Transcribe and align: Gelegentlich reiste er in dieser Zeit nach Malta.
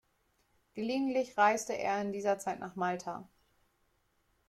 Gelegentlich 0.73 1.37
reiste 1.37 1.73
er 1.77 2.01
in 2.01 2.11
dieser 2.11 2.39
Zeit 2.39 2.59
nach 2.59 2.75
Malta. 2.75 3.29